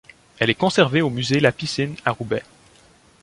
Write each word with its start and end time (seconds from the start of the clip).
Elle 0.39 0.49
est 0.49 0.55
conservée 0.55 1.03
au 1.03 1.11
musée 1.11 1.39
La 1.39 1.51
Piscine, 1.51 1.95
à 2.05 2.09
Roubaix. 2.09 2.41